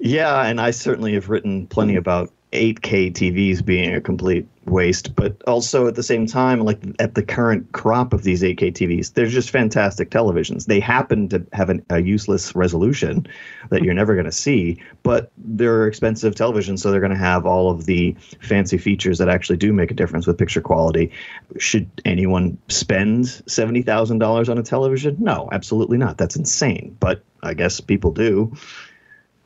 [0.00, 5.40] Yeah, and I certainly have written plenty about 8K TVs being a complete waste, but
[5.46, 9.26] also at the same time, like at the current crop of these 8K TVs, they're
[9.26, 10.66] just fantastic televisions.
[10.66, 13.26] They happen to have an, a useless resolution
[13.70, 17.46] that you're never going to see, but they're expensive televisions, so they're going to have
[17.46, 21.10] all of the fancy features that actually do make a difference with picture quality.
[21.58, 25.16] Should anyone spend $70,000 on a television?
[25.18, 26.16] No, absolutely not.
[26.16, 28.52] That's insane, but I guess people do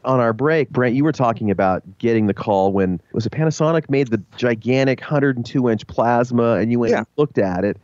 [0.04, 3.88] on our break, Brent, you were talking about getting the call when was it Panasonic
[3.90, 6.98] made the gigantic 102 inch plasma, and you went Yeah.
[6.98, 7.76] and looked at it.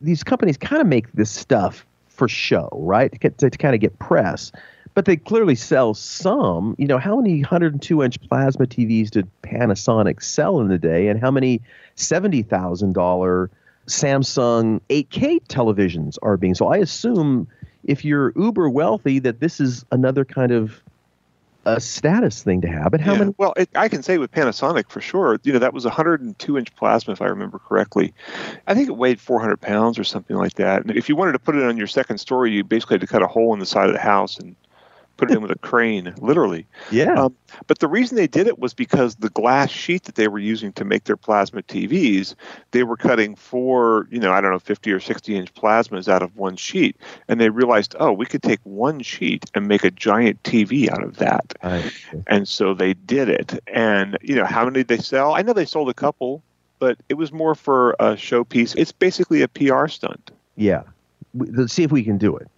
[0.00, 3.12] These companies kind of make this stuff for show, right?
[3.20, 4.50] To, to, to kind of get press,
[4.94, 6.74] but they clearly sell some.
[6.78, 11.20] You know, how many 102 inch plasma TVs did Panasonic sell in the day, and
[11.20, 11.60] how many
[11.96, 13.50] seventy thousand dollar
[13.86, 16.74] Samsung 8K televisions are being sold?
[16.74, 17.48] I assume
[17.84, 20.82] if you're uber wealthy, that this is another kind of
[21.76, 22.94] a status thing to have.
[22.94, 23.18] And how Yeah.
[23.18, 23.34] many?
[23.38, 25.38] Well, it, I can say with Panasonic for sure.
[25.42, 28.14] You know, that was a 102 inch plasma, if I remember correctly.
[28.66, 30.82] I think it weighed 400 pounds or something like that.
[30.82, 33.06] And if you wanted to put it on your second story, you basically had to
[33.06, 34.56] cut a hole in the side of the house and
[35.18, 36.66] put it in with a crane, literally.
[36.90, 37.12] Yeah.
[37.12, 40.38] Um, but the reason they did it was because the glass sheet that they were
[40.38, 42.34] using to make their plasma TVs,
[42.70, 46.22] they were cutting four, you know, I don't know, 50 or 60 inch plasmas out
[46.22, 46.96] of one sheet.
[47.28, 51.02] And they realized, oh, we could take one sheet and make a giant TV out
[51.04, 51.52] of that.
[51.62, 51.90] I-
[52.28, 53.58] And so they did it.
[53.66, 55.34] And, you know, how many did they sell?
[55.34, 56.42] I know they sold a couple,
[56.78, 58.74] but it was more for a showpiece.
[58.76, 60.30] It's basically a PR stunt.
[60.56, 60.82] yeah.
[61.34, 62.48] Let's see if we can do it.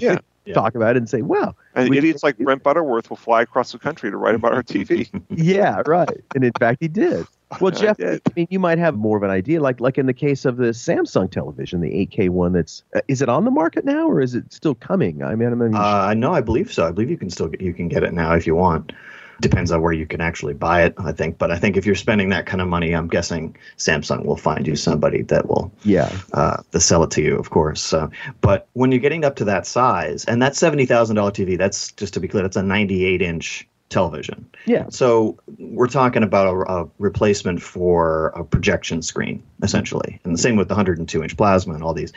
[0.00, 0.18] Yeah.
[0.44, 0.54] Yeah.
[0.54, 3.72] Talk about it and say, well, And We- idiots like Brent Butterworth will fly across
[3.72, 5.08] the country to write about our TV.
[5.30, 6.08] yeah, right.
[6.34, 7.26] And in fact, he did.
[7.60, 8.22] Well, Jeff, I did.
[8.36, 10.68] mean, you might have more of an idea, like like in the case of the
[10.70, 12.52] Samsung television, the 8K one.
[12.52, 15.22] That's uh, is it on the market now, or is it still coming?
[15.22, 16.86] I mean, I mean, Uh, no, I believe so.
[16.86, 18.92] I believe you can still get, you can get it now if you want.
[19.40, 21.38] Depends on where you can actually buy it, I think.
[21.38, 24.66] But I think if you're spending that kind of money, I'm guessing Samsung will find
[24.66, 27.80] you somebody that will yeah, uh, to sell it to you, of course.
[27.80, 31.56] So, but when you're getting up to that size, and that seventy thousand dollar TV,
[31.56, 34.46] that's just to be clear, that's a 98 inch television.
[34.66, 40.38] yeah, So we're talking about a, a replacement for a projection screen, essentially, and the
[40.38, 42.12] same with the 102 inch plasma and all these.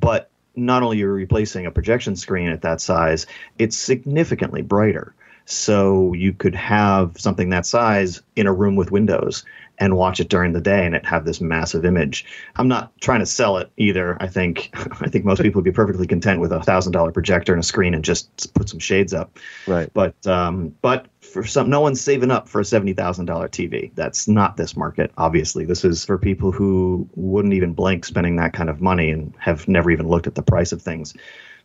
[0.00, 3.26] But not only are you replacing a projection screen at that size,
[3.58, 5.14] it's significantly brighter.
[5.46, 9.44] So you could have something that size in a room with windows
[9.78, 12.24] and watch it during the day and it have this massive image.
[12.56, 14.16] I'm not trying to sell it either.
[14.20, 17.52] I think I think most people would be perfectly content with a thousand dollar projector
[17.52, 19.38] and a screen and just put some shades up.
[19.66, 19.90] right.
[19.92, 23.90] But um, but for some, no one's saving up for a seventy thousand dollar TV.
[23.94, 25.10] That's not this market.
[25.18, 29.34] Obviously, this is for people who wouldn't even blink spending that kind of money and
[29.38, 31.14] have never even looked at the price of things.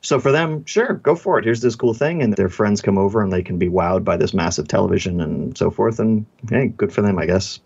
[0.02, 1.44] So for them, sure, go for it.
[1.44, 4.16] Here's this cool thing, and their friends come over and they can be wowed by
[4.16, 6.00] this massive television and so forth.
[6.00, 7.60] And hey, good for them, I guess.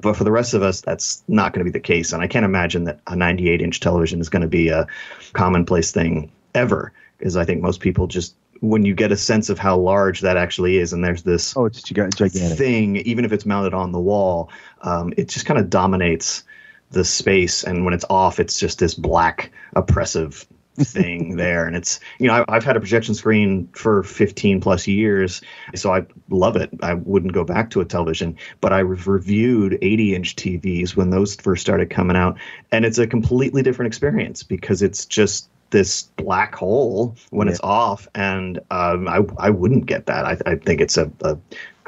[0.00, 2.12] But for the rest of us, that's not going to be the case.
[2.12, 4.86] And I can't imagine that a 98 inch television is going to be a
[5.32, 9.58] commonplace thing ever, because I think most people just when you get a sense of
[9.58, 12.58] how large that actually is, and there's this Oh, it's giga- gigantic.
[12.58, 14.50] thing, even if it's mounted on the wall,
[14.82, 16.44] um, it just kind of dominates
[16.90, 17.64] the space.
[17.64, 21.66] And when it's off, it's just this black, oppressive thing there.
[21.66, 25.40] And it's, you know, I, I've had a projection screen for 15 plus years,
[25.74, 26.70] so I love it.
[26.82, 31.34] I wouldn't go back to a television, but I've reviewed 80 inch TVs when those
[31.36, 32.38] first started coming out.
[32.72, 37.52] And it's a completely different experience because it's just this black hole when Yeah.
[37.52, 40.24] it's off, and um, I I wouldn't get that.
[40.24, 41.36] I, I think it's a, a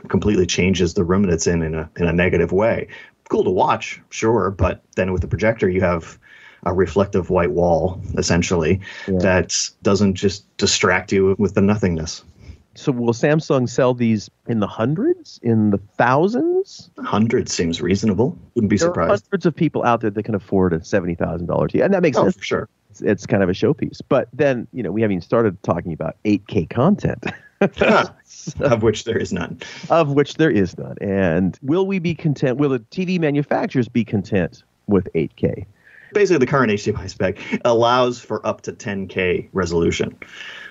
[0.09, 2.89] completely changes the room that it's in in a in a negative way.
[3.29, 6.19] Cool to watch, sure, but then with the projector you have
[6.65, 9.19] a reflective white wall essentially Yeah.
[9.19, 12.23] that doesn't just distract you with the nothingness.
[12.75, 16.89] So will Samsung sell these in the hundreds, in the thousands?
[17.01, 18.39] Hundreds seems reasonable.
[18.55, 19.25] Wouldn't be There are surprised.
[19.27, 22.01] hundreds of people out there that can afford a seventy thousand dollar TV, and that
[22.03, 22.37] makes Oh, sense.
[22.37, 22.69] for sure.
[22.91, 24.01] It's, it's kind of a showpiece.
[24.09, 27.25] But then you know we haven't even started talking about eight K content.
[28.61, 29.59] of which there is none.
[29.91, 30.97] of which there is none.
[31.01, 32.57] And will we be content?
[32.59, 35.65] Will the TV manufacturers be content with 8K?
[36.13, 40.17] Basically the current HDMI spec allows for up to 10K resolution.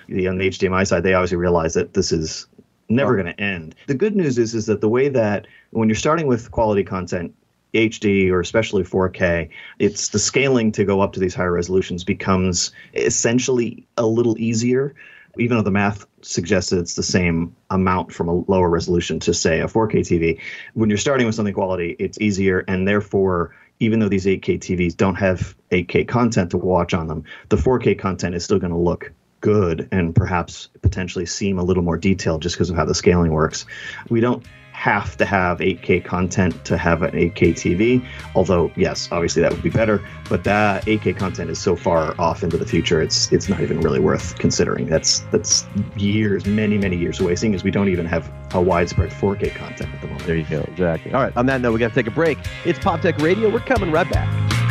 [0.08, 2.46] The, on the HDMI side, they obviously realize that this is
[2.88, 3.74] never going to end.
[3.86, 7.34] The good news is is that the way that when you're starting with quality content,
[7.74, 12.70] HD or especially 4K, it's the scaling to go up to these higher resolutions becomes
[12.94, 14.94] essentially a little easier.
[15.38, 19.60] Even though the math suggests it's the same amount from a lower resolution to say
[19.60, 20.40] a 4K TV,
[20.74, 24.96] when you're starting with something quality, it's easier, and therefore even though these 8K TVs
[24.96, 28.78] don't have 8K content to watch on them, the 4K content is still going to
[28.78, 32.94] look good and perhaps potentially seem a little more detailed just because of how the
[32.94, 33.66] scaling works.
[34.08, 34.46] We don't
[34.82, 38.04] have to have 8K content to have an 8K TV.
[38.34, 42.42] Although, yes, obviously that would be better, but that 8K content is so far off
[42.42, 44.86] into the future, it's it's not even really worth considering.
[44.86, 45.66] That's that's
[45.96, 47.36] years, many many years away.
[47.36, 50.26] Seeing as we don't even have a widespread 4K content at the moment.
[50.26, 51.12] There you go, exactly.
[51.12, 52.38] All right, on that note, we got to take a break.
[52.64, 53.50] It's Pop Tech Radio.
[53.50, 54.61] We're coming right back.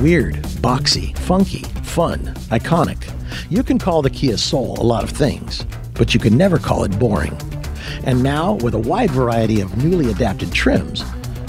[0.00, 2.18] Weird, boxy, funky, fun,
[2.50, 3.10] iconic.
[3.48, 6.84] You can call the Kia Soul a lot of things, but you can never call
[6.84, 7.34] it boring.
[8.04, 11.02] And now, with a wide variety of newly adapted trims,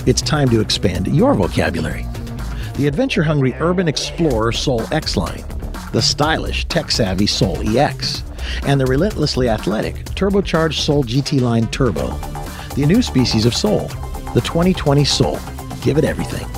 [0.05, 2.05] it's time to expand your vocabulary.
[2.77, 5.43] The adventure hungry Urban Explorer Soul X line,
[5.91, 8.23] the stylish, tech savvy Soul EX,
[8.65, 12.11] and the relentlessly athletic turbocharged Soul GT line Turbo.
[12.75, 13.89] The new species of Soul,
[14.33, 15.37] the 2020 Soul.
[15.81, 16.56] Give it everything.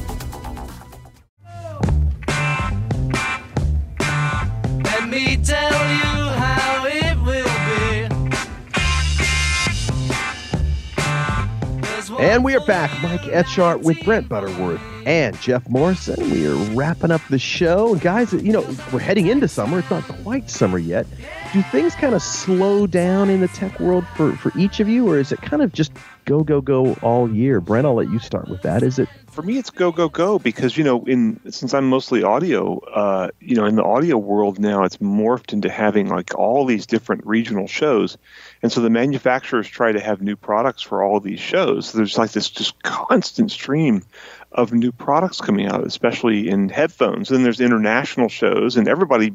[12.60, 13.04] Are back.
[13.04, 16.30] Mike Etchart with Brent Butterworth and Jeff Morrison.
[16.30, 17.96] We are wrapping up the show.
[17.96, 19.80] Guys, you know, we're heading into summer.
[19.80, 21.08] It's not quite summer yet.
[21.54, 25.10] Do things kind of slow down in the tech world for, for each of you,
[25.10, 25.92] or is it kind of just
[26.26, 27.62] go, go, go all year?
[27.62, 28.84] Brent, I'll let you start with that.
[28.84, 32.24] Is it for me it's go go go because you know in since i'm mostly
[32.24, 36.66] audio uh, you know in the audio world now it's morphed into having like all
[36.66, 38.18] these different regional shows
[38.62, 41.90] and so the manufacturers try to have new products for all these shows.
[41.90, 44.04] So there's like this just constant stream
[44.52, 47.30] of new products coming out especially in headphones.
[47.30, 49.34] And then there's international shows and everybody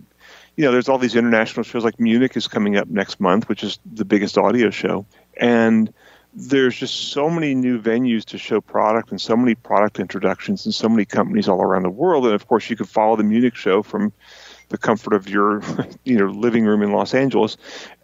[0.57, 3.65] you know there's all these international shows like munich is coming up next month which
[3.65, 5.07] is the biggest audio show.
[5.37, 5.93] And
[6.37, 10.75] there's just so many new venues to show product and so many product introductions and
[10.75, 12.25] so many companies all around the world.
[12.25, 14.13] And of course, you can follow the Munich show from
[14.69, 15.63] the comfort of your
[16.05, 17.57] you know living room in Los Angeles.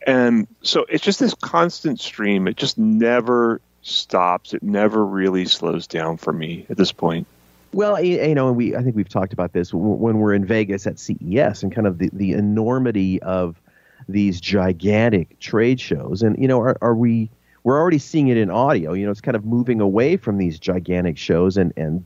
[0.06, 2.46] And so it's just this constant stream.
[2.46, 4.54] It just never stops.
[4.54, 7.26] It never really slows down for me at this point.
[7.72, 10.86] Well, you know, and we I think we've talked about this when we're in Vegas
[10.86, 13.60] at CES and kind of the, the enormity of
[14.08, 16.22] these gigantic trade shows.
[16.22, 17.30] And you know, are, are we
[17.62, 18.92] we're already seeing it in audio.
[18.92, 22.04] You know, it's kind of moving away from these gigantic shows and and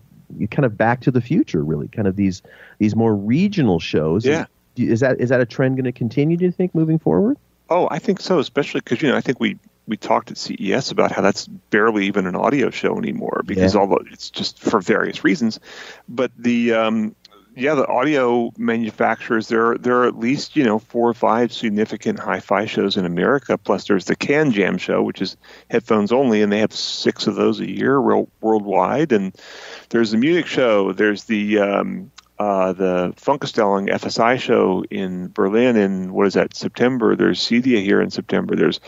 [0.51, 2.43] kind of back to the future, really, kind of these
[2.79, 4.25] these more regional shows.
[4.25, 4.47] Yeah.
[4.77, 6.37] Is that is that a trend going to continue?
[6.37, 7.39] Do you think moving forward?
[7.71, 9.57] Oh, I think so, especially because you know I think we
[9.87, 13.81] we talked at CES about how that's barely even an audio show anymore because Yeah.
[13.81, 15.61] although it's just for various reasons,
[16.09, 17.15] but the um,
[17.57, 22.19] yeah the audio manufacturers there there are at least you know four or five significant
[22.19, 23.57] hi-fi shows in America.
[23.59, 25.37] Plus there's the CanJam show, which is
[25.71, 29.13] headphones only, and they have six of those a year world, worldwide.
[29.13, 29.35] And
[29.91, 30.93] there's the Munich show.
[30.93, 37.15] There's the um, uh, the Funkausstellung FSI show in Berlin in what is that September.
[37.15, 38.57] There's CEDIA here in September.
[38.57, 38.81] There's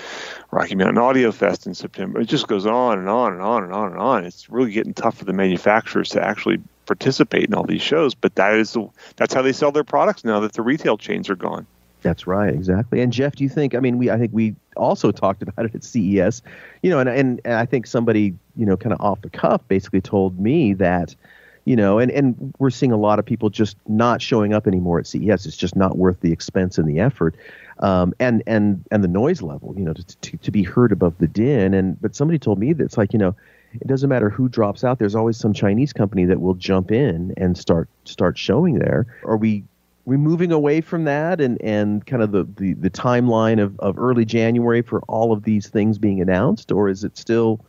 [0.51, 2.21] Rocky Mountain Audio Fest in September.
[2.21, 4.25] It just goes on and on and on and on and on.
[4.25, 8.15] It's really getting tough for the manufacturers to actually participate in all these shows.
[8.15, 8.77] But that is
[9.17, 11.67] that's how they sell their products now that the retail chains are gone.
[12.03, 13.01] That's right, exactly.
[13.01, 13.75] And Jeff, do you think?
[13.75, 16.41] I mean, we I think we also talked about it at CES,
[16.83, 19.67] you know, and and, and I think somebody you know kind of off the cuff
[19.67, 21.17] basically told me that,
[21.65, 25.01] you know, and and we're seeing a lot of people just not showing up anymore
[25.01, 25.47] at CES.
[25.47, 27.35] It's just not worth the expense and the effort,
[27.81, 31.19] um, and and and the noise level, you know, to, to to be heard above
[31.19, 31.75] the din.
[31.75, 33.35] And but somebody told me that it's like you know.
[33.81, 34.99] It doesn't matter who drops out.
[34.99, 39.07] There's always some Chinese company that will jump in and start start showing there.
[39.25, 39.65] Are we
[40.07, 43.99] we moving away from that and, and kind of the, the, the timeline of, of
[43.99, 47.61] early January for all of these things being announced, or is it still?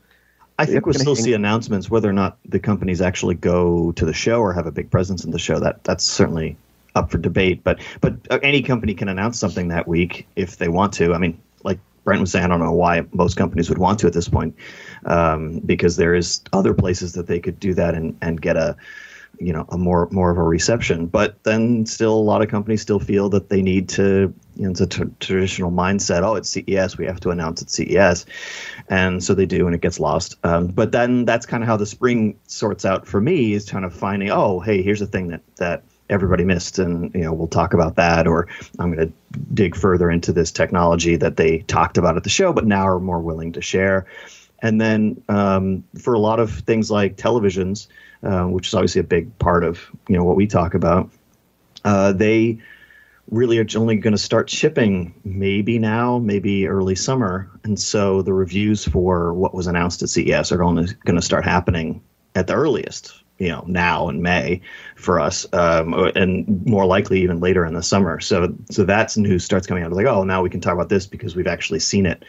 [0.60, 4.06] I think we'll still hang- see announcements whether or not the companies actually go to
[4.06, 5.60] the show or have a big presence in the show.
[5.60, 6.58] That that's certainly
[6.96, 7.64] up for debate.
[7.64, 11.14] But but uh, any company can announce something that week if they want to.
[11.14, 14.08] I mean, like Brent was saying, I don't know why most companies would want to
[14.08, 14.56] at this point,
[15.08, 18.76] um, because there is other places that they could do that and and get a
[19.40, 21.08] you know a more more of a reception.
[21.08, 24.72] But then still a lot of companies still feel that they need to you know
[24.72, 26.24] it's a traditional mindset.
[26.24, 28.26] Oh it's CES we have to announce at CES
[28.90, 30.36] and so they do and it gets lost.
[30.44, 33.86] Um, but then that's kind of how the spring sorts out for me is kind
[33.86, 37.48] of finding oh hey here's a thing that that everybody missed and you know we'll
[37.48, 38.48] talk about that or
[38.80, 42.54] i'm going to dig further into this technology that they talked about at the show
[42.54, 44.06] but now are more willing to share
[44.62, 47.88] and then um, for a lot of things like televisions,
[48.24, 51.10] uh, which is obviously a big part of you know what we talk about,
[51.86, 52.58] uh, they
[53.30, 58.34] really are only going to start shipping maybe now, maybe early summer, and so the
[58.34, 62.02] reviews for what was announced at CES are only going to start happening
[62.36, 64.62] at the earliest you know now in May
[64.96, 68.20] for us, um, and more likely even later in the summer.
[68.20, 69.88] So so that's news starts coming out.
[69.88, 72.24] It's like oh now we can talk about this because we've actually seen it,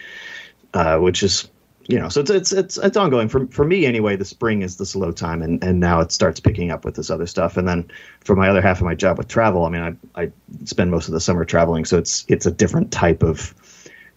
[0.74, 1.48] uh, which is
[1.88, 4.14] you know so it's it's it's it's ongoing for for me anyway.
[4.14, 7.10] The spring is the slow time, and and now it starts picking up with this
[7.10, 7.56] other stuff.
[7.56, 10.30] And then for my other half of my job with travel, I mean I I
[10.64, 13.54] spend most of the summer traveling, so it's it's a different type of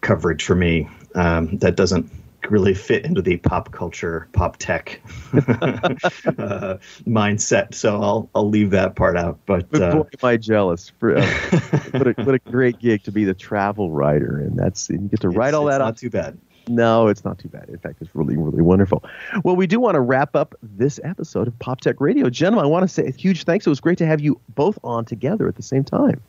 [0.02, 2.12] coverage for me um, that doesn't
[2.50, 5.00] really fit into the pop culture, pop tech
[5.34, 7.74] uh, mindset.
[7.74, 9.40] So I'll I'll leave that part out.
[9.46, 10.92] But uh, boy, am I jealous!
[11.00, 11.26] For, uh,
[11.92, 15.22] what, a, what a great gig to be the travel writer, and that's you get
[15.22, 15.78] to write all that.
[15.78, 16.38] Not too bad.
[16.68, 17.70] No, it's not too bad.
[17.70, 19.04] In fact, it's really, really wonderful.
[19.44, 22.30] Well, we do want to wrap up this episode of Pop Tech Radio.
[22.30, 23.66] Gentlemen, I want to say a huge thanks.
[23.66, 26.22] It was great to have you both on together at the same time.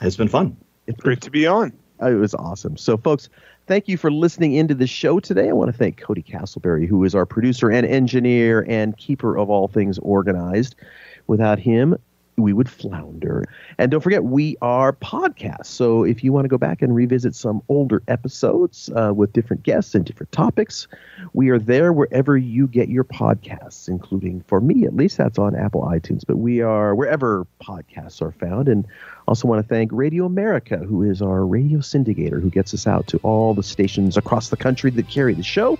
[0.00, 0.56] It's been fun.
[0.86, 1.72] It's Great to be on.
[2.00, 2.76] Uh, it was awesome.
[2.76, 3.28] So, folks,
[3.66, 5.48] thank you for listening into the show today.
[5.48, 9.50] I want to thank Cody Castleberry, who is our producer and engineer and keeper of
[9.50, 10.74] all things organized.
[11.28, 11.96] Without him,
[12.36, 13.44] we would flounder.
[13.78, 15.66] And don't forget, we are podcasts.
[15.66, 19.62] So if you want to go back and revisit some older episodes uh, with different
[19.62, 20.88] guests and different topics,
[21.34, 25.54] we are there wherever you get your podcasts, including, for me at least, that's on
[25.54, 26.22] Apple iTunes.
[26.26, 28.68] But we are wherever podcasts are found.
[28.68, 28.86] And
[29.28, 33.06] also want to thank Radio America, who is our radio syndicator, who gets us out
[33.08, 35.78] to all the stations across the country that carry the show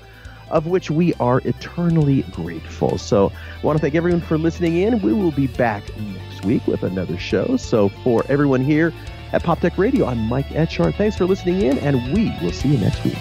[0.52, 2.98] of which we are eternally grateful.
[2.98, 5.02] So I want to thank everyone for listening in.
[5.02, 7.56] We will be back next week with another show.
[7.56, 8.92] So for everyone here
[9.32, 10.94] at Pop Tech Radio, I'm Mike Etchart.
[10.96, 13.18] Thanks for listening in, and we will see you next week.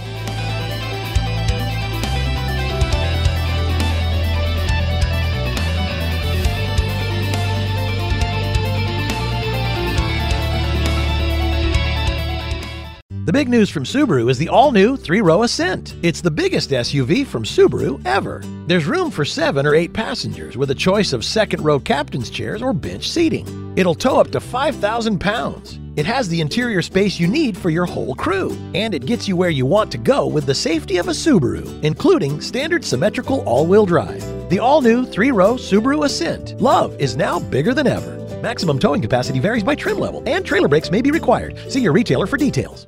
[13.23, 15.93] The big news from Subaru is the all new three row Ascent.
[16.01, 18.41] It's the biggest SUV from Subaru ever.
[18.65, 22.63] There's room for seven or eight passengers with a choice of second row captain's chairs
[22.63, 23.73] or bench seating.
[23.77, 25.77] It'll tow up to 5,000 pounds.
[25.95, 29.35] It has the interior space you need for your whole crew, and it gets you
[29.35, 33.67] where you want to go with the safety of a Subaru, including standard symmetrical all
[33.67, 34.49] wheel drive.
[34.49, 36.59] The all new three row Subaru Ascent.
[36.59, 38.17] Love is now bigger than ever.
[38.41, 41.59] Maximum towing capacity varies by trim level, and trailer brakes may be required.
[41.69, 42.87] See your retailer for details.